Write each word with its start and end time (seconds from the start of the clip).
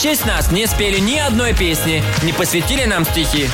в 0.00 0.02
честь 0.02 0.24
нас 0.24 0.50
не 0.50 0.66
спели 0.66 0.98
ни 0.98 1.18
одной 1.18 1.52
песни, 1.52 2.02
не 2.22 2.32
посвятили 2.32 2.86
нам 2.86 3.04
стихи. 3.04 3.50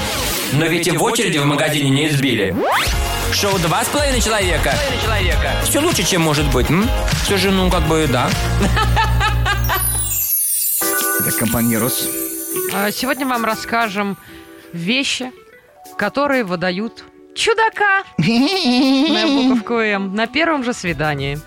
Но 0.52 0.66
ведь 0.66 0.86
и 0.86 0.92
в 0.92 1.02
очереди 1.02 1.38
в 1.38 1.44
магазине 1.44 1.90
не 1.90 2.06
избили. 2.06 2.54
Шоу 3.32 3.58
«Два 3.58 3.82
с 3.82 3.88
половиной 3.88 4.20
человека». 4.20 4.72
Все 5.64 5.80
лучше, 5.80 6.04
чем 6.04 6.22
может 6.22 6.48
быть. 6.52 6.70
М? 6.70 6.88
Все 7.24 7.36
же, 7.36 7.50
ну, 7.50 7.68
как 7.68 7.82
бы, 7.88 8.06
да. 8.08 8.30
Это 11.18 11.36
компаньерос. 11.36 12.08
А, 12.72 12.92
Сегодня 12.92 13.26
вам 13.26 13.44
расскажем 13.44 14.16
вещи, 14.72 15.32
которые 15.98 16.44
выдают 16.44 17.04
чудака 17.34 18.04
на 18.18 19.26
буковку 19.26 19.80
М 19.80 20.14
на 20.14 20.28
первом 20.28 20.62
же 20.62 20.72
свидании. 20.72 21.40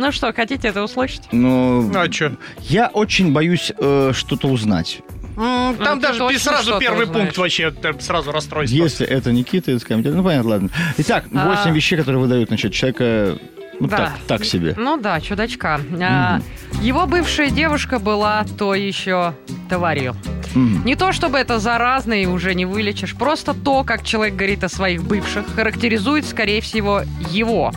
Ну 0.00 0.12
что, 0.12 0.32
хотите 0.32 0.68
это 0.68 0.82
услышать? 0.82 1.22
Ну, 1.30 1.82
Ну, 1.82 2.00
а 2.00 2.08
чё? 2.08 2.32
я 2.60 2.86
очень 2.88 3.32
боюсь 3.34 3.70
э, 3.76 4.12
что-то 4.14 4.48
узнать. 4.48 5.00
Там 5.36 5.76
Ну, 5.78 5.94
ты 5.96 6.00
даже 6.00 6.18
точно 6.18 6.38
сразу 6.38 6.78
первый 6.78 7.04
узнаешь. 7.04 7.20
пункт 7.26 7.36
вообще 7.38 7.70
э, 7.82 7.92
сразу 8.00 8.32
расстройство. 8.32 8.74
Если 8.76 9.06
это 9.06 9.30
Никита 9.30 9.72
из 9.72 9.84
комитета, 9.84 10.16
ну 10.16 10.24
понятно, 10.24 10.50
ладно. 10.50 10.68
Итак, 10.96 11.26
А. 11.34 11.48
восемь 11.54 11.74
вещей, 11.74 11.96
которые 11.98 12.20
выдают, 12.22 12.48
значит, 12.48 12.72
человека, 12.72 13.38
ну 13.78 13.88
Да. 13.88 13.96
так, 13.96 14.12
так 14.26 14.44
себе. 14.46 14.74
Ну 14.78 14.96
да, 14.96 15.20
чудачка. 15.20 15.80
А, 16.00 16.40
Его 16.80 17.06
бывшая 17.06 17.50
девушка 17.50 17.98
была 17.98 18.44
то 18.58 18.74
еще 18.74 19.34
тварью. 19.68 20.16
Мгм. 20.54 20.84
Не 20.86 20.96
то 20.96 21.12
чтобы 21.12 21.36
это 21.38 21.58
заразно 21.58 22.14
и 22.14 22.24
уже 22.26 22.54
не 22.54 22.64
вылечишь, 22.64 23.14
просто 23.14 23.52
то, 23.54 23.84
как 23.84 24.02
человек 24.02 24.34
говорит 24.34 24.64
о 24.64 24.68
своих 24.70 25.02
бывших, 25.04 25.44
характеризует, 25.54 26.26
скорее 26.26 26.60
всего, 26.62 27.02
его, 27.30 27.72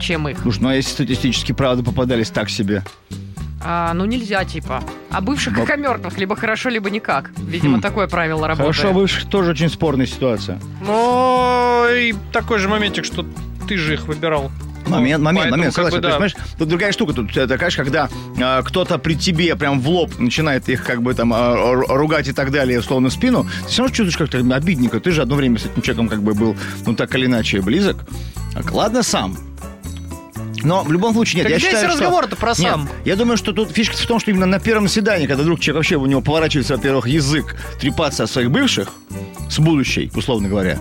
чем 0.00 0.28
их. 0.28 0.38
Слушай, 0.42 0.60
ну 0.62 0.68
а 0.68 0.74
если 0.74 0.90
статистически 0.90 1.52
правда 1.52 1.82
попадались 1.82 2.30
так 2.30 2.50
себе? 2.50 2.82
А, 3.66 3.94
ну 3.94 4.04
нельзя, 4.04 4.44
типа. 4.44 4.82
А 5.10 5.20
бывших, 5.22 5.54
как 5.54 5.70
о 5.70 5.76
мертвых, 5.76 6.18
либо 6.18 6.36
хорошо, 6.36 6.68
либо 6.68 6.90
никак. 6.90 7.30
Видимо, 7.38 7.78
Хм. 7.78 7.80
такое 7.80 8.06
правило 8.08 8.46
работает. 8.46 8.76
Хорошо, 8.76 8.92
бывших 8.94 9.28
тоже 9.30 9.52
очень 9.52 9.70
спорная 9.70 10.06
ситуация. 10.06 10.60
Но 10.86 11.86
и 11.90 12.14
такой 12.32 12.58
же 12.58 12.68
моментик, 12.68 13.04
что 13.06 13.24
ты 13.66 13.78
же 13.78 13.94
их 13.94 14.06
выбирал. 14.06 14.50
Момент, 14.86 15.20
Ну, 15.20 15.24
момент, 15.24 15.44
поэтому 15.44 15.56
момент, 15.62 15.74
как 15.74 15.84
бы 15.86 15.90
согласен. 15.92 16.02
То 16.02 16.08
есть, 16.08 16.34
да. 16.36 16.42
понимаешь, 16.42 16.56
тут 16.58 16.68
другая 16.68 16.92
штука. 16.92 17.12
Тут 17.14 17.34
это, 17.34 17.56
конечно, 17.56 17.84
когда 17.84 18.10
а, 18.38 18.62
кто-то 18.62 18.98
при 18.98 19.14
тебе 19.14 19.56
прям 19.56 19.80
в 19.80 19.88
лоб 19.88 20.18
начинает 20.18 20.68
их 20.68 20.84
как 20.84 21.00
бы 21.02 21.14
там 21.14 21.32
ру- 21.32 21.86
ругать 21.86 22.28
и 22.28 22.32
так 22.32 22.50
далее, 22.50 22.82
словно 22.82 23.08
в 23.08 23.12
спину, 23.14 23.46
ты 23.62 23.68
все 23.70 23.82
равно 23.82 23.94
чувствуешь 23.96 24.18
как-то 24.18 24.54
обидненько. 24.54 25.00
Ты 25.00 25.10
же 25.12 25.22
одно 25.22 25.36
время 25.36 25.58
с 25.58 25.64
этим 25.64 25.80
человеком 25.80 26.10
как 26.10 26.22
бы 26.22 26.34
был, 26.34 26.54
ну, 26.84 26.94
так 26.94 27.14
или 27.14 27.24
иначе, 27.24 27.62
близок. 27.62 27.96
Так, 28.52 28.70
ладно, 28.72 29.02
сам. 29.02 29.38
Но 30.64 30.82
в 30.82 30.90
любом 30.90 31.12
случае, 31.12 31.36
нет, 31.36 31.44
Так 31.44 31.52
я 31.52 31.58
здесь 31.58 31.70
считаю, 31.70 31.90
что... 31.90 31.98
разговор-то 31.98 32.36
про 32.36 32.48
Нет, 32.50 32.56
сам. 32.58 32.88
я 33.04 33.16
думаю, 33.16 33.36
что 33.36 33.52
тут 33.52 33.70
фишка 33.70 33.96
в 33.96 34.06
том, 34.06 34.18
что 34.18 34.30
именно 34.30 34.46
на 34.46 34.58
первом 34.58 34.88
свидании, 34.88 35.26
когда 35.26 35.42
вдруг 35.42 35.60
человек 35.60 35.76
вообще 35.76 35.96
у 35.96 36.06
него 36.06 36.22
поворачивается, 36.22 36.76
во-первых, 36.76 37.06
язык 37.06 37.54
трепаться 37.78 38.24
о 38.24 38.26
своих 38.26 38.50
бывших, 38.50 38.88
с 39.50 39.58
будущей, 39.58 40.10
условно 40.14 40.48
говоря, 40.48 40.78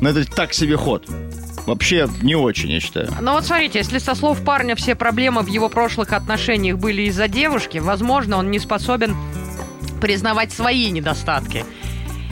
но 0.00 0.08
это 0.08 0.24
так 0.24 0.54
себе 0.54 0.76
ход. 0.76 1.06
Вообще 1.66 2.08
не 2.22 2.34
очень, 2.36 2.70
я 2.70 2.80
считаю. 2.80 3.10
Ну 3.20 3.32
вот 3.32 3.44
смотрите, 3.44 3.78
если 3.80 3.98
со 3.98 4.14
слов 4.14 4.40
парня 4.42 4.76
все 4.76 4.94
проблемы 4.94 5.42
в 5.42 5.48
его 5.48 5.68
прошлых 5.68 6.12
отношениях 6.12 6.78
были 6.78 7.02
из-за 7.02 7.28
девушки, 7.28 7.78
возможно, 7.78 8.36
он 8.38 8.50
не 8.50 8.58
способен 8.60 9.16
признавать 10.00 10.52
свои 10.52 10.90
недостатки. 10.90 11.64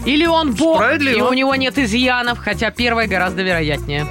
Или 0.07 0.27
он 0.27 0.55
бог, 0.55 0.77
Справедливо. 0.77 1.17
и 1.17 1.21
у 1.23 1.33
него 1.33 1.55
нет 1.55 1.79
изъянов, 1.79 2.39
хотя 2.39 2.71
первое 2.71 3.07
гораздо 3.09 3.43
вероятнее. 3.43 4.07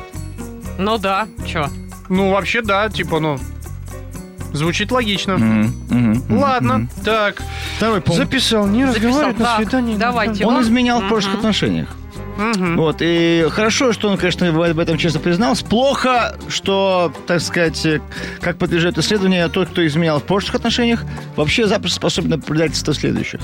Ну 0.78 0.98
да, 0.98 1.28
чё? 1.48 1.68
Ну, 2.10 2.32
вообще, 2.32 2.62
да, 2.62 2.90
типа, 2.90 3.20
ну, 3.20 3.40
звучит 4.52 4.92
логично. 4.92 5.38
Мгм, 5.38 5.74
мгм, 5.90 6.38
Ладно, 6.40 6.78
мгм. 6.80 6.90
так. 7.04 7.42
Второй 7.78 8.02
пункт. 8.02 8.18
Записал, 8.22 8.68
не 8.68 8.86
разговаривать 8.86 9.40
на 9.40 9.46
Так, 9.46 9.58
свидании. 9.58 9.98
давайте. 9.98 10.46
Он 10.46 10.62
изменял 10.62 11.02
в 11.02 11.08
прошлых 11.08 11.36
отношениях. 11.36 11.90
Мгм. 12.38 12.78
Вот, 12.78 12.98
и 13.00 13.46
хорошо, 13.52 13.94
что 13.94 14.10
он, 14.10 14.18
конечно, 14.18 14.52
в 14.52 14.62
об 14.62 14.80
этом 14.80 14.98
честно 14.98 15.20
признался. 15.20 15.64
Плохо, 15.66 16.36
что, 16.50 17.14
так 17.28 17.42
сказать, 17.42 17.86
э, 17.86 18.02
как 18.42 18.58
подтверждает 18.58 18.98
исследование, 18.98 19.48
тот, 19.50 19.70
кто 19.70 19.86
изменял 19.86 20.20
в 20.20 20.24
прошлых 20.24 20.56
отношениях, 20.56 21.04
вообще 21.36 21.68
запросто 21.68 21.98
способен 21.98 22.30
на 22.32 22.40
предательство 22.40 22.94
следующих. 22.94 23.40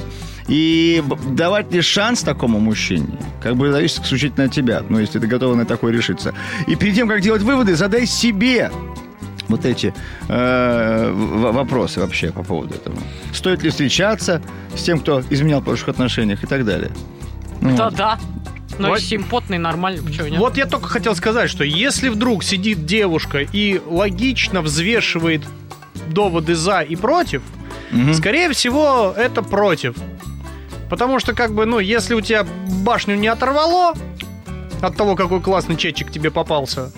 И 0.48 1.04
давать 1.32 1.72
ли 1.72 1.82
шанс 1.82 2.22
такому 2.24 2.60
мужчине, 2.60 3.20
как 3.44 3.56
бы 3.56 3.72
зависит 3.72 4.04
исключительно 4.04 4.46
от 4.46 4.52
тебя, 4.54 4.82
ну, 4.90 5.00
если 5.00 5.20
ты 5.20 5.28
готова 5.28 5.54
на 5.56 5.66
такое 5.66 5.94
решиться. 5.94 6.34
И 6.68 6.76
перед 6.76 6.96
тем, 6.96 7.08
как 7.08 7.22
делать 7.22 7.44
выводы, 7.44 7.76
задай 7.76 8.06
себе 8.08 8.72
вот 9.48 9.66
эти 9.66 9.94
э, 10.28 11.12
в- 11.12 11.52
вопросы 11.52 12.00
вообще 12.00 12.32
по 12.32 12.44
поводу 12.44 12.76
этого. 12.76 12.96
Стоит 13.34 13.64
ли 13.64 13.70
встречаться 13.70 14.42
с 14.76 14.82
тем, 14.84 15.00
кто 15.00 15.22
изменял 15.30 15.62
в 15.62 15.64
прошлых 15.66 15.90
отношениях 15.90 16.44
и 16.44 16.48
так 16.48 16.66
далее. 16.66 16.92
Ну, 17.62 17.76
Да, 17.76 17.86
вот. 17.86 17.96
да. 17.96 18.20
Ну, 18.80 18.90
Вот. 18.90 19.02
симпотный, 19.02 19.58
нормально, 19.58 20.02
почему 20.04 20.28
нет? 20.28 20.40
Вот 20.40 20.58
я 20.58 20.66
только 20.66 20.88
хотел 20.88 21.16
сказать, 21.16 21.50
что 21.50 21.64
если 21.64 22.10
вдруг 22.10 22.44
сидит 22.44 22.86
девушка 22.86 23.40
и 23.40 23.82
логично 23.86 24.62
взвешивает 24.62 25.42
доводы 26.08 26.56
за 26.56 26.80
и 26.82 26.96
против, 26.96 27.42
Мгм. 27.92 28.14
скорее 28.14 28.52
всего, 28.54 29.14
это 29.16 29.42
против. 29.44 29.96
Потому 30.90 31.20
что, 31.20 31.34
как 31.36 31.54
бы, 31.54 31.66
ну, 31.66 31.80
если 31.80 32.14
у 32.16 32.22
тебя 32.22 32.46
башню 32.84 33.16
не 33.16 33.28
оторвало 33.28 33.94
от 34.82 34.96
того, 34.96 35.16
какой 35.16 35.42
классный 35.42 35.76
чатчик 35.76 36.10
тебе 36.12 36.32
попался, 36.32 36.92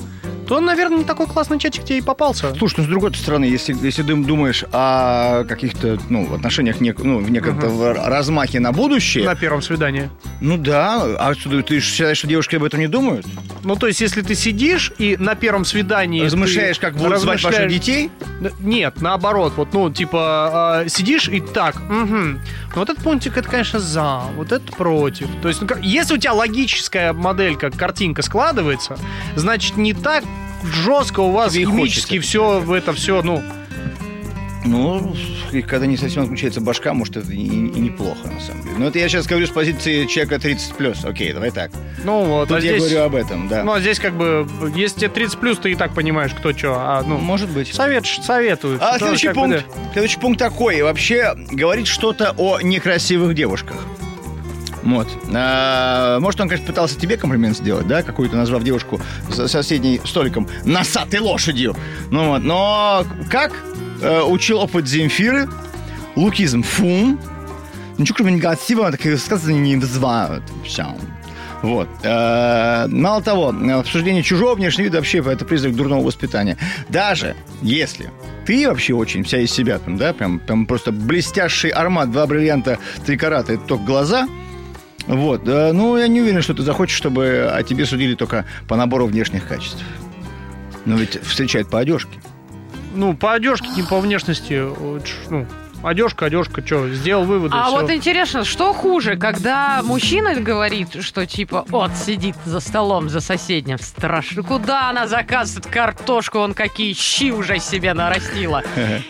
то, 0.51 0.59
наверное, 0.59 0.97
не 0.97 1.03
такой 1.05 1.27
классный 1.27 1.57
чатчик 1.59 1.85
тебе 1.85 1.99
и 1.99 2.01
попался. 2.01 2.53
Слушай, 2.55 2.79
ну 2.79 2.83
с 2.83 2.87
другой 2.87 3.15
стороны, 3.15 3.45
если, 3.45 3.73
если 3.85 4.03
ты 4.03 4.13
думаешь 4.13 4.65
о 4.73 5.45
каких-то 5.45 5.97
ну, 6.09 6.35
отношениях, 6.35 6.81
нек- 6.81 7.01
ну, 7.01 7.19
в 7.19 7.31
неком 7.31 7.57
размахе 7.81 8.59
на 8.59 8.73
будущее, 8.73 9.23
На 9.23 9.35
первом 9.35 9.61
свидании. 9.61 10.09
ну 10.41 10.57
да, 10.57 11.03
а 11.19 11.33
что, 11.35 11.61
ты 11.61 11.79
считаешь, 11.79 12.17
что 12.17 12.27
девушки 12.27 12.57
об 12.57 12.65
этом 12.65 12.81
не 12.81 12.87
думают? 12.87 13.25
Ну, 13.63 13.77
то 13.77 13.87
есть, 13.87 14.01
если 14.01 14.21
ты 14.23 14.35
сидишь 14.35 14.91
и 14.97 15.15
на 15.15 15.35
первом 15.35 15.63
свидании... 15.63 16.25
Размышляешь, 16.25 16.77
ты 16.77 16.81
как 16.81 16.95
будут 16.95 17.19
звать 17.19 17.41
ваших 17.41 17.51
размышляешь- 17.51 17.71
детей? 17.71 18.11
Нет, 18.59 19.01
наоборот, 19.01 19.53
вот, 19.55 19.71
ну, 19.71 19.89
типа, 19.89 20.81
э, 20.85 20.89
сидишь 20.89 21.29
и 21.29 21.39
так, 21.39 21.77
угу. 21.77 22.39
Вот 22.75 22.89
этот 22.89 23.03
пунктик, 23.03 23.37
это, 23.37 23.47
конечно, 23.47 23.79
за, 23.79 24.21
вот 24.35 24.51
это 24.51 24.69
против. 24.73 25.27
То 25.41 25.47
есть, 25.47 25.61
ну, 25.61 25.67
если 25.81 26.15
у 26.15 26.17
тебя 26.17 26.33
логическая 26.33 27.13
моделька, 27.13 27.69
картинка 27.69 28.21
складывается, 28.21 28.97
значит, 29.35 29.77
не 29.77 29.93
так 29.93 30.23
жестко 30.63 31.21
у 31.21 31.31
вас 31.31 31.53
Тебе 31.53 31.65
химически 31.65 32.19
все 32.19 32.59
в 32.59 32.71
это 32.71 32.93
все, 32.93 33.21
ну, 33.21 33.41
Ну, 34.63 35.15
и 35.51 35.61
когда 35.61 35.85
не 35.85 35.97
совсем 35.97 36.23
отключается 36.23 36.61
башка, 36.61 36.93
может, 36.93 37.17
это 37.17 37.31
и, 37.31 37.35
и 37.35 37.79
неплохо, 37.79 38.27
на 38.27 38.39
самом 38.39 38.63
деле. 38.63 38.75
Но 38.77 38.87
это 38.87 38.99
я 38.99 39.09
сейчас 39.09 39.25
говорю 39.25 39.47
с 39.47 39.49
позиции 39.49 40.05
человека 40.05 40.35
30+. 40.35 41.09
Окей, 41.09 41.33
давай 41.33 41.51
так. 41.51 41.71
ну 42.03 42.25
вот. 42.25 42.49
Тут 42.49 42.57
а 42.57 42.61
я 42.61 42.77
здесь, 42.77 42.83
говорю 42.83 43.01
об 43.05 43.15
этом, 43.15 43.47
да. 43.47 43.63
ну, 43.63 43.73
а 43.73 43.81
здесь 43.81 43.99
как 43.99 44.15
бы, 44.15 44.47
если 44.75 44.99
тебе 44.99 45.09
30 45.09 45.39
плюс, 45.39 45.57
ты 45.57 45.71
и 45.71 45.75
так 45.75 45.93
понимаешь, 45.93 46.31
кто 46.31 46.53
что, 46.53 46.75
а, 46.77 47.03
ну, 47.05 47.17
Может 47.17 47.49
быть. 47.49 47.73
совет, 47.73 48.05
советуют. 48.05 48.81
А 48.81 48.97
следующий 48.97 49.27
как 49.27 49.35
бы, 49.35 49.41
пункт. 49.41 49.65
да. 49.67 49.91
Следующий 49.93 50.19
пункт 50.19 50.39
такой. 50.39 50.81
Вообще 50.83 51.33
говорит 51.51 51.87
что-то 51.87 52.33
о 52.37 52.61
некрасивых 52.61 53.33
девушках. 53.33 53.85
Вот. 54.83 55.07
А, 55.33 56.19
может, 56.19 56.41
он, 56.41 56.49
конечно, 56.49 56.67
пытался 56.67 56.99
тебе 56.99 57.17
комплимент 57.17 57.57
сделать, 57.57 57.87
да, 57.87 58.03
какую-то 58.03 58.35
назвав 58.35 58.63
девушку 58.63 58.99
за 59.29 59.47
соседним 59.47 60.05
столиком 60.05 60.47
носатой 60.65 61.19
лошадью. 61.19 61.75
Ну 62.09 62.29
вот. 62.29 62.43
Но 62.43 63.05
как 63.29 63.53
э, 64.01 64.21
учил 64.21 64.59
опыт 64.59 64.87
Земфиры, 64.87 65.47
лукизм 66.15 66.63
фум, 66.63 67.19
ничего 67.97 68.17
кроме 68.17 68.33
негатива, 68.33 68.91
такие 68.91 69.13
высказывания 69.13 69.59
не 69.59 69.75
вызывают. 69.75 70.43
Всё. 70.65 70.95
Вот. 71.61 71.87
Э, 72.03 72.87
Мало 72.87 73.21
того, 73.21 73.53
обсуждение 73.77 74.23
чужого 74.23 74.55
внешнего 74.55 74.85
вида 74.85 74.97
вообще 74.97 75.19
это 75.19 75.45
признак 75.45 75.75
дурного 75.75 76.03
воспитания. 76.03 76.57
Даже 76.89 77.35
если 77.61 78.09
ты 78.45 78.67
вообще 78.67 78.93
очень 78.95 79.23
вся 79.23 79.39
из 79.39 79.51
себя, 79.51 79.77
там, 79.77 79.97
да, 79.97 80.13
прям, 80.13 80.39
прям 80.39 80.65
просто 80.65 80.91
блестящий 80.91 81.69
аромат, 81.69 82.11
два 82.11 82.25
бриллианта, 82.25 82.79
три 83.05 83.15
карата, 83.17 83.53
это 83.53 83.63
только 83.63 83.83
глаза, 83.83 84.27
вот, 85.07 85.47
э, 85.47 85.71
ну, 85.73 85.97
я 85.97 86.07
не 86.07 86.21
уверен, 86.21 86.41
что 86.41 86.53
ты 86.53 86.63
захочешь, 86.63 86.95
чтобы 86.95 87.49
о 87.53 87.63
тебе 87.63 87.85
судили 87.85 88.15
только 88.15 88.45
по 88.67 88.75
набору 88.75 89.05
внешних 89.07 89.47
качеств. 89.47 89.83
Но 90.85 90.95
ведь 90.95 91.21
встречают 91.23 91.69
по 91.69 91.79
одежке. 91.79 92.19
Ну, 92.93 93.13
по 93.15 93.33
одежке, 93.33 93.67
не 93.75 93.83
по 93.83 93.99
внешности, 93.99 94.61
ну, 95.29 95.45
одежка, 95.83 96.25
одежка, 96.25 96.65
что, 96.65 96.89
сделал 96.89 97.23
выводы, 97.23 97.55
А 97.57 97.67
всё. 97.67 97.81
вот 97.81 97.91
интересно, 97.91 98.43
что 98.43 98.73
хуже, 98.73 99.15
когда 99.15 99.81
мужчина 99.83 100.35
говорит, 100.35 101.01
что 101.03 101.25
типа, 101.25 101.65
вот 101.69 101.91
сидит 101.95 102.35
за 102.45 102.59
столом 102.59 103.09
за 103.09 103.21
соседним, 103.21 103.79
страшно, 103.79 104.43
куда 104.43 104.89
она 104.89 105.07
заказывает 105.07 105.67
картошку, 105.67 106.39
он 106.39 106.53
какие 106.53 106.93
щи 106.93 107.31
уже 107.31 107.59
себе 107.59 107.93
нарастила. 107.93 108.63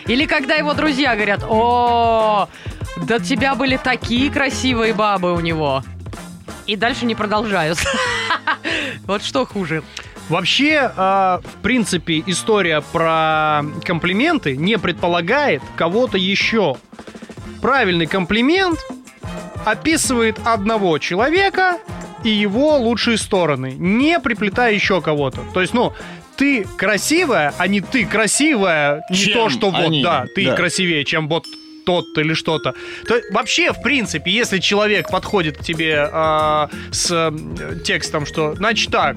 Или 0.06 0.26
когда 0.26 0.54
его 0.54 0.74
друзья 0.74 1.14
говорят, 1.14 1.42
о, 1.48 2.48
до 2.96 3.20
тебя 3.20 3.54
были 3.54 3.76
такие 3.76 4.30
красивые 4.30 4.94
бабы 4.94 5.32
у 5.32 5.40
него. 5.40 5.82
И 6.66 6.76
дальше 6.76 7.06
не 7.06 7.14
продолжают. 7.14 7.78
Вот 9.06 9.24
что 9.24 9.44
хуже. 9.44 9.82
Вообще, 10.28 10.90
э, 10.96 11.40
в 11.42 11.62
принципе, 11.62 12.22
история 12.26 12.82
про 12.92 13.62
комплименты 13.84 14.56
не 14.56 14.78
предполагает 14.78 15.62
кого-то 15.76 16.16
еще. 16.16 16.76
правильный 17.60 18.06
комплимент 18.06 18.78
описывает 19.64 20.38
одного 20.44 20.98
человека 20.98 21.78
и 22.24 22.30
его 22.30 22.76
лучшие 22.76 23.18
стороны, 23.18 23.74
не 23.78 24.18
приплетая 24.20 24.72
еще 24.72 25.00
кого-то. 25.00 25.40
То 25.52 25.60
есть, 25.60 25.74
ну, 25.74 25.92
ты 26.36 26.64
красивая, 26.76 27.52
а 27.58 27.66
не 27.66 27.80
ты 27.80 28.06
красивая, 28.06 29.02
не 29.10 29.16
Чем 29.16 29.32
то, 29.32 29.48
что 29.48 29.70
вот, 29.70 29.80
они, 29.80 30.02
да, 30.02 30.26
ты 30.34 30.46
да. 30.46 30.56
красивее, 30.56 31.04
чем 31.04 31.28
вот 31.28 31.46
тот 31.84 32.06
или 32.18 32.34
что-то. 32.34 32.74
То 33.06 33.20
вообще, 33.30 33.72
в 33.72 33.82
принципе, 33.82 34.30
если 34.30 34.58
человек 34.58 35.10
подходит 35.10 35.58
к 35.58 35.60
тебе 35.62 36.08
а, 36.12 36.68
с 36.90 37.10
э, 37.10 37.78
текстом, 37.84 38.26
что, 38.26 38.54
значит 38.54 38.90
так, 38.90 39.16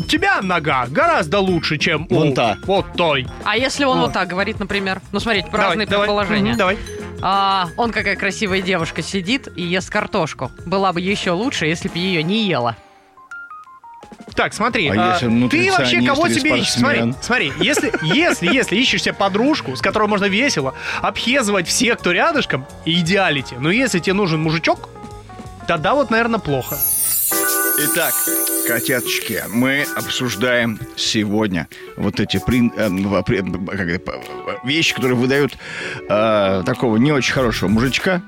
у 0.00 0.04
тебя 0.04 0.40
нога 0.42 0.86
гораздо 0.88 1.40
лучше, 1.40 1.76
чем 1.78 2.06
у 2.10 2.14
Вон 2.14 2.34
та. 2.34 2.56
вот 2.66 2.86
той. 2.96 3.26
А 3.44 3.56
если 3.56 3.84
он 3.84 3.98
Вот. 3.98 4.04
вот 4.06 4.12
так 4.12 4.28
говорит, 4.28 4.60
например? 4.60 5.00
Ну, 5.12 5.18
смотрите, 5.20 5.48
Давай, 5.50 5.66
разные 5.68 5.86
давай. 5.86 6.06
предположения. 6.06 6.54
Давай. 6.54 6.78
А, 7.20 7.68
он 7.76 7.90
какая 7.90 8.14
красивая 8.14 8.60
девушка 8.62 9.02
сидит 9.02 9.48
и 9.56 9.62
ест 9.62 9.90
картошку. 9.90 10.52
Была 10.66 10.92
бы 10.92 11.00
еще 11.00 11.32
лучше, 11.32 11.66
если 11.66 11.88
бы 11.88 11.98
ее 11.98 12.22
не 12.22 12.46
ела. 12.46 12.76
Так, 14.38 14.54
смотри, 14.54 14.86
А 14.90 15.16
а, 15.16 15.18
ты 15.48 15.72
вообще 15.72 16.00
кого 16.00 16.28
тебе 16.28 16.60
ищешь? 16.60 16.74
Смотри, 16.74 17.12
смотри, 17.20 17.52
если, 17.58 17.92
если, 18.04 18.46
если 18.46 18.76
ищешь 18.76 19.02
себе 19.02 19.12
подружку, 19.12 19.74
с 19.74 19.80
которой 19.80 20.06
можно 20.06 20.26
весело 20.26 20.74
обхезывать 21.02 21.66
всех, 21.66 21.98
кто 21.98 22.12
рядышком, 22.12 22.64
идеалити. 22.84 23.56
Но 23.58 23.68
если 23.72 23.98
тебе 23.98 24.12
нужен 24.14 24.40
мужичок, 24.40 24.90
тогда 25.66 25.94
вот, 25.94 26.10
наверное, 26.10 26.38
плохо. 26.38 26.78
Итак, 27.80 28.14
котяточки, 28.68 29.42
мы 29.48 29.84
обсуждаем 29.96 30.78
сегодня 30.94 31.66
вот 31.96 32.20
эти 32.20 32.36
прин- 32.36 32.70
э, 32.76 33.98
п- 33.98 34.22
вещи, 34.62 34.94
которые 34.94 35.16
выдают 35.16 35.58
э, 36.08 36.62
такого 36.64 36.96
не 36.96 37.10
очень 37.10 37.32
хорошего 37.32 37.68
мужичка, 37.68 38.22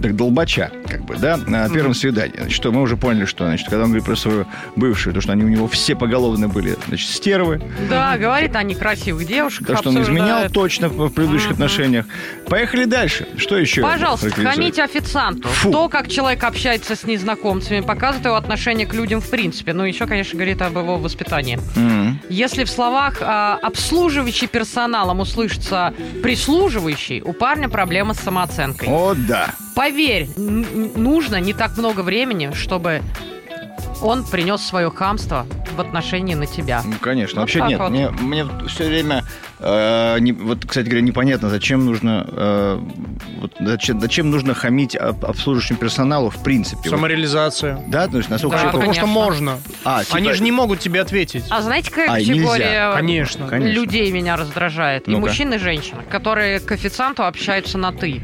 так 0.00 0.14
долбача, 0.14 0.70
как 0.86 1.04
бы, 1.04 1.16
да, 1.16 1.36
на 1.36 1.68
первом 1.68 1.94
свидании. 1.94 2.36
Значит, 2.36 2.52
что 2.56 2.72
мы 2.72 2.82
уже 2.82 2.96
поняли, 2.96 3.24
что, 3.24 3.44
значит, 3.44 3.68
когда 3.68 3.84
он 3.84 3.90
говорит 3.90 4.04
про 4.04 4.16
свою 4.16 4.46
бывшую, 4.76 5.14
то, 5.14 5.20
что 5.20 5.32
они 5.32 5.44
у 5.44 5.48
него 5.48 5.68
все 5.68 5.94
поголовно 5.94 6.48
были, 6.48 6.76
значит, 6.88 7.08
стервы, 7.10 7.60
Да, 7.90 8.16
говорит 8.18 8.54
о 8.56 8.62
некрасивых 8.62 9.26
девушках. 9.26 9.66
то, 9.66 9.76
что 9.76 9.88
он 9.90 10.02
изменял 10.02 10.48
точно 10.50 10.88
в 10.88 11.10
предыдущих 11.10 11.52
отношениях. 11.52 12.06
Поехали 12.48 12.84
дальше. 12.84 13.26
Что 13.36 13.58
еще? 13.58 13.82
Пожалуйста, 13.82 14.30
хамите 14.30 14.82
официанту. 14.82 15.48
Фу. 15.48 15.70
То, 15.70 15.88
как 15.88 16.08
человек 16.08 16.44
общается 16.44 16.94
с 16.96 17.04
незнакомцами, 17.04 17.80
показывает 17.80 18.24
его 18.26 18.36
отношение 18.36 18.86
к 18.86 18.94
людям 18.94 19.20
в 19.20 19.28
принципе. 19.30 19.72
Ну, 19.72 19.84
еще, 19.84 20.06
конечно, 20.06 20.36
говорит 20.36 20.62
об 20.62 20.76
его 20.76 20.96
воспитании. 20.98 21.58
М. 21.76 22.20
Если 22.28 22.64
в 22.64 22.70
словах 22.70 23.18
а, 23.20 23.58
обслуживающий 23.62 24.46
персоналом 24.46 25.20
услышится 25.20 25.92
прислуживающий, 26.22 27.22
у 27.22 27.32
парня 27.32 27.68
проблема 27.68 28.14
с 28.14 28.20
самооценкой. 28.20 28.88
О, 28.88 29.14
да. 29.16 29.50
Поверь, 29.74 30.28
нужно 30.76 31.40
не 31.40 31.52
так 31.54 31.76
много 31.78 32.00
времени, 32.00 32.52
чтобы 32.54 33.02
он 34.02 34.24
принес 34.24 34.60
свое 34.60 34.90
хамство 34.90 35.46
в 35.74 35.80
отношении 35.80 36.34
на 36.34 36.46
тебя. 36.46 36.82
Ну, 36.84 36.94
конечно. 37.00 37.40
Вот 37.40 37.44
Вообще 37.54 37.62
нет. 37.62 37.78
вот. 37.80 37.90
Мне, 37.90 38.10
мне 38.10 38.46
все 38.68 38.86
время, 38.88 39.24
э, 39.58 40.18
не- 40.20 40.32
вот, 40.32 40.66
кстати 40.66 40.86
говоря, 40.86 41.00
непонятно, 41.02 41.48
зачем 41.48 41.84
нужно, 41.86 42.26
э, 42.30 42.78
вот, 43.40 43.52
зачем, 43.58 44.00
зачем 44.00 44.30
нужно 44.30 44.52
хамить 44.54 44.96
об- 44.96 45.24
обслуживающему 45.24 45.78
персоналу 45.78 46.28
в 46.30 46.42
принципе. 46.42 46.90
Вот. 46.90 46.96
Самореализация. 46.98 47.82
Да, 47.88 48.06
то 48.06 48.18
есть 48.18 48.28
насколько 48.28 48.56
Да, 48.56 48.62
человек- 48.62 48.74
Потому 48.80 48.94
что 48.94 49.06
можно. 49.06 49.58
А, 49.84 50.04
типа- 50.04 50.16
Они 50.18 50.32
же 50.32 50.42
не 50.42 50.52
могут 50.52 50.80
тебе 50.80 51.00
ответить. 51.00 51.44
А 51.50 51.62
знаете, 51.62 51.90
какая 51.90 52.10
А, 52.10 52.20
и 52.20 52.26
категория 52.26 52.92
Конечно. 52.94 53.48
Конечно. 53.48 53.72
людей 53.80 54.10
меня 54.12 54.36
раздражает? 54.36 55.08
И 55.08 55.10
Ну-ка. 55.10 55.26
мужчин, 55.26 55.52
и 55.54 55.58
женщин, 55.58 55.96
которые 56.10 56.60
к 56.60 56.70
официанту 56.72 57.24
общаются 57.24 57.78
на 57.78 57.92
«ты». 57.92 58.22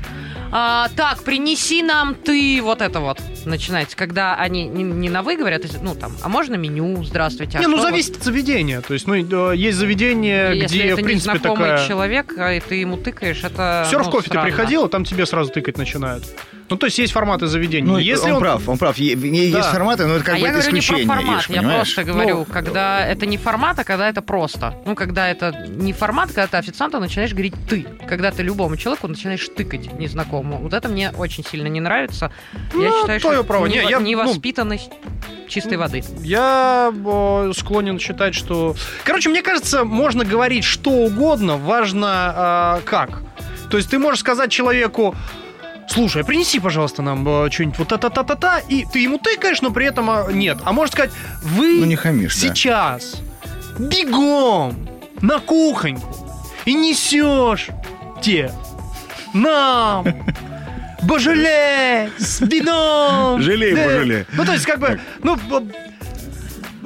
А, 0.54 0.90
так, 0.96 1.22
принеси 1.24 1.82
нам 1.82 2.14
ты, 2.14 2.60
вот 2.62 2.82
это 2.82 3.00
вот 3.00 3.18
начинается, 3.46 3.96
когда 3.96 4.34
они 4.34 4.68
не, 4.68 4.82
не 4.82 5.08
на 5.08 5.22
вы 5.22 5.36
говорят, 5.36 5.62
ну 5.80 5.94
там, 5.94 6.12
а 6.20 6.28
можно 6.28 6.56
меню, 6.56 7.02
здравствуйте, 7.04 7.56
а 7.56 7.60
не, 7.62 7.66
ну 7.66 7.80
зависит 7.80 8.18
от 8.18 8.22
заведения. 8.22 8.82
То 8.82 8.92
есть, 8.92 9.06
ну, 9.06 9.14
э, 9.14 9.56
есть 9.56 9.78
заведение, 9.78 10.54
Если 10.54 10.78
где, 10.78 10.88
это 10.88 11.00
в 11.00 11.04
принципе, 11.04 11.38
такая... 11.38 11.88
человек, 11.88 12.34
а 12.36 12.52
и 12.52 12.60
ты 12.60 12.74
ему 12.74 12.98
тыкаешь, 12.98 13.42
это 13.42 13.86
Серф 13.90 14.04
ну, 14.04 14.12
кофе 14.12 14.28
ты 14.28 14.38
приходила, 14.40 14.90
там 14.90 15.04
тебе 15.04 15.24
сразу 15.24 15.50
тыкать 15.50 15.78
начинают. 15.78 16.24
Ну, 16.72 16.78
то 16.78 16.86
есть 16.86 16.98
есть 16.98 17.12
форматы 17.12 17.48
заведений. 17.48 17.86
Ну, 17.86 17.98
Если 17.98 18.30
он, 18.30 18.36
он, 18.36 18.40
прав, 18.40 18.66
он 18.66 18.78
прав. 18.78 18.96
Есть 18.96 19.52
Да. 19.52 19.62
форматы, 19.62 20.06
но 20.06 20.14
это 20.14 20.24
как 20.24 20.34
а 20.36 20.38
бы 20.38 20.42
я 20.42 20.48
это 20.48 20.58
говорю 20.58 20.72
не 20.72 20.80
исключение. 20.80 21.06
про 21.06 21.16
формат, 21.16 21.40
Иш, 21.42 21.48
я 21.50 21.56
понимаешь? 21.56 21.94
просто 21.94 22.04
говорю, 22.12 22.38
Ну, 22.38 22.44
когда 22.46 23.06
это 23.06 23.26
не 23.26 23.36
формат, 23.36 23.78
а 23.78 23.84
когда 23.84 24.08
это 24.08 24.22
просто. 24.22 24.74
Ну, 24.86 24.94
когда 24.94 25.28
это 25.28 25.66
не 25.68 25.92
формат, 25.92 26.28
когда 26.28 26.46
ты 26.46 26.56
официанту 26.56 26.98
начинаешь 26.98 27.32
говорить 27.32 27.52
ты. 27.68 27.86
Когда 28.08 28.30
ты 28.30 28.42
любому 28.42 28.78
человеку 28.78 29.06
начинаешь 29.06 29.46
тыкать 29.54 29.92
незнакомому. 29.98 30.58
Вот 30.62 30.72
это 30.72 30.88
мне 30.88 31.10
очень 31.10 31.44
сильно 31.44 31.66
не 31.68 31.80
нравится. 31.80 32.32
я 32.72 32.88
Ну, 32.88 33.00
считаю, 33.00 33.20
твое 33.20 33.36
что 33.38 33.44
право. 33.44 33.66
Не, 33.66 33.76
я, 33.90 34.00
ну, 34.00 34.06
невоспитанность 34.06 34.90
чистой 35.48 35.76
воды. 35.76 36.02
Я 36.22 36.90
э, 36.94 37.52
склонен 37.54 37.98
считать, 37.98 38.34
что... 38.34 38.74
Короче, 39.04 39.28
мне 39.28 39.42
кажется, 39.42 39.84
можно 39.84 40.24
говорить 40.24 40.64
что 40.64 40.90
угодно, 40.90 41.58
важно 41.58 42.78
э, 42.78 42.86
как. 42.86 43.20
То 43.70 43.76
есть 43.76 43.90
ты 43.90 43.98
можешь 43.98 44.20
сказать 44.20 44.50
человеку, 44.50 45.14
слушай, 45.88 46.22
а 46.22 46.24
принеси, 46.24 46.60
пожалуйста, 46.60 47.02
нам 47.02 47.26
э, 47.28 47.50
что-нибудь 47.50 47.78
вот 47.78 47.88
та-та-та-та-та, 47.88 48.60
и 48.68 48.84
ты 48.84 49.00
ему 49.00 49.18
тыкаешь, 49.18 49.60
но 49.62 49.70
при 49.70 49.86
этом 49.86 50.10
э, 50.10 50.32
нет. 50.32 50.58
А 50.64 50.72
можешь 50.72 50.92
сказать, 50.92 51.10
вы 51.42 51.76
Ну, 51.80 51.84
не 51.86 51.96
хамишь, 51.96 52.34
да. 52.34 52.40
сейчас 52.54 53.20
бегом 53.78 54.88
на 55.20 55.38
кухоньку 55.38 56.14
и 56.64 56.74
несешь 56.74 57.68
те 58.20 58.52
нам 59.34 60.04
божеле 61.02 62.10
с 62.18 62.40
вином. 62.40 63.40
Желе, 63.42 63.74
Да. 63.74 63.84
божеле. 63.84 64.26
Ну, 64.34 64.44
то 64.44 64.52
есть, 64.52 64.66
как 64.66 64.78
бы, 64.78 65.00
ну, 65.22 65.36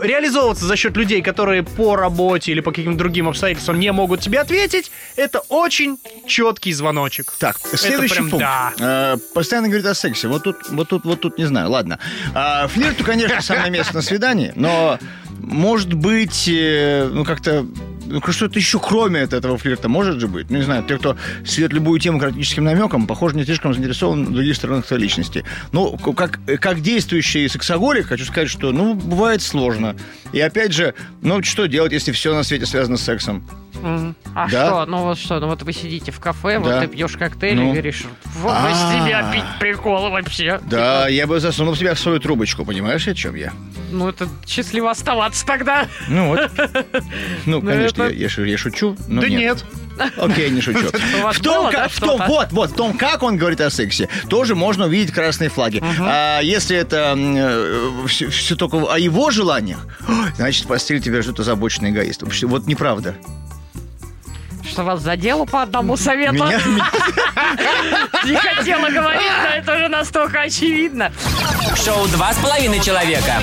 реализовываться 0.01 0.67
за 0.67 0.77
счет 0.77 0.97
людей, 0.97 1.23
которые 1.23 1.63
по 1.63 1.97
работе 1.97 2.53
или 2.53 2.61
по 2.61 2.73
каким-то 2.73 2.99
другим 2.99 3.29
обстоятельствам 3.29 3.79
не 3.79 3.91
могут 3.93 4.21
тебе 4.21 4.41
ответить, 4.41 4.91
это 5.17 5.41
очень 5.49 5.99
четкий 6.27 6.73
звоночек. 6.73 7.33
Так, 7.39 7.59
следующий 7.75 8.15
прям 8.15 8.31
пункт. 8.31 8.47
да. 8.47 8.73
Э, 9.15 9.17
постоянно 9.35 9.69
говорит 9.69 9.87
о 9.87 9.95
сексе. 9.95 10.29
Вот 10.29 10.45
тут, 10.45 10.57
вот 10.71 10.89
тут, 10.89 11.05
вот 11.05 11.21
тут 11.21 11.39
не 11.39 11.45
знаю. 11.45 11.71
Ладно. 11.71 11.99
А, 12.35 12.69
флирту, 12.69 13.05
конечно, 13.05 13.41
самое 13.41 13.71
место 13.71 13.95
на 13.95 14.03
свидании, 14.03 14.53
но 14.55 14.99
может 15.39 15.93
быть, 15.93 16.49
э, 16.49 17.09
ну 17.13 17.25
как-то 17.25 17.67
ну, 18.07 18.23
что-то 18.33 18.59
еще 18.59 18.79
кроме 18.79 19.21
этого 19.21 19.59
флирта 19.59 19.89
может 19.89 20.21
же 20.21 20.29
быть. 20.29 20.51
Ну, 20.51 20.57
не 20.59 20.63
знаю, 20.65 20.85
те, 20.85 20.97
кто 20.99 21.17
свет 21.45 21.73
любую 21.73 21.99
тему 22.01 22.19
эротическим 22.19 22.65
намеком, 22.65 23.07
похоже, 23.07 23.37
не 23.37 23.45
слишком 23.45 23.73
заинтересован 23.75 24.27
в 24.27 24.33
других 24.33 24.57
сторонах 24.57 24.87
твоей 24.87 25.03
личности. 25.03 25.45
Ну, 25.73 25.97
как, 25.99 26.39
как 26.61 26.81
действующий 26.81 27.49
сексоголик, 27.49 28.07
хочу 28.07 28.25
сказать, 28.25 28.49
что, 28.49 28.73
ну, 28.73 28.95
бывает 28.95 29.43
сложно. 29.43 29.97
И 30.33 30.41
опять 30.41 30.73
же, 30.73 30.95
ну, 31.23 31.43
что 31.43 31.67
делать, 31.67 31.93
если 31.93 32.13
все 32.13 32.35
на 32.35 32.43
свете 32.43 32.67
связано 32.67 32.97
с 32.97 33.03
сексом? 33.03 33.47
А 34.35 34.49
Да? 34.51 34.67
что? 34.67 34.87
Ну 34.87 35.03
вот 35.03 35.19
что? 35.19 35.39
Ну 35.39 35.49
вот 35.49 35.63
вы 35.63 35.73
сидите 35.73 36.11
в 36.11 36.19
кафе, 36.19 36.59
вот 36.59 36.69
Да. 36.69 36.81
ты 36.81 36.87
пьешь 36.89 37.17
коктейль 37.17 37.57
Ну. 37.57 37.69
и 37.69 37.73
говоришь, 37.73 38.05
вот 38.37 38.55
бы 38.55 38.69
с 38.75 38.83
А. 38.83 39.05
тебя 39.07 39.31
пить 39.33 39.45
прикол 39.61 40.11
вообще. 40.11 40.61
Да, 40.65 41.09
я 41.09 41.27
бы 41.27 41.39
засунул 41.41 41.75
в 41.75 41.79
себя 41.79 41.95
в 41.95 41.99
свою 41.99 42.19
трубочку, 42.19 42.65
понимаешь, 42.65 43.07
о 43.07 43.15
чем 43.15 43.35
я? 43.35 43.53
Ну 43.91 44.09
это 44.09 44.29
счастливо 44.47 44.91
оставаться 44.91 45.45
тогда. 45.47 45.87
Ну 46.09 46.29
вот. 46.29 46.51
Ну, 47.47 47.61
Ну, 47.61 47.63
конечно, 47.63 48.03
это- 48.05 48.13
я, 48.15 48.29
я 48.37 48.45
я 48.45 48.59
шучу, 48.59 48.97
но 49.09 49.21
да 49.23 49.29
нет. 49.29 49.65
нет. 49.99 50.13
Окей, 50.19 50.51
не 50.51 50.61
шучу. 50.61 50.87
В 51.33 51.41
том, 51.41 51.63
было, 51.65 51.71
как- 51.71 51.73
да, 51.73 51.89
в 51.89 52.01
том, 52.01 52.21
вот, 52.27 52.53
вот, 52.53 52.71
в 52.71 52.75
том, 52.75 52.99
как 52.99 53.23
он 53.23 53.37
говорит 53.39 53.61
о 53.61 53.71
сексе, 53.71 54.09
тоже 54.29 54.55
можно 54.55 54.85
увидеть 54.87 55.13
красные 55.15 55.49
флаги. 55.49 55.83
А 56.01 56.41
если 56.41 56.77
это 56.77 57.17
все, 58.07 58.57
только 58.57 58.77
о 58.93 58.99
его 58.99 59.31
желаниях, 59.31 59.87
значит, 60.37 60.65
в 60.65 60.69
постели 60.69 60.99
тебя 60.99 61.23
ждет 61.23 61.41
озабоченный 61.41 61.91
эгоист. 61.91 62.23
Вообще, 62.23 62.47
Вот 62.47 62.67
неправда. 62.67 63.17
Что 64.77 64.85
вас 64.85 65.01
задело 65.01 65.47
по 65.47 65.63
одному 65.63 65.97
совету? 65.97 66.45
Не 68.25 68.37
хотела 68.37 68.91
говорить, 68.91 69.33
но 69.43 69.49
это 69.57 69.75
уже 69.75 69.89
настолько 69.89 70.43
очевидно. 70.43 71.11
Шоу 71.83 72.07
«Два 72.09 72.35
с 72.35 72.37
половиной 72.37 72.81
человека». 72.81 73.41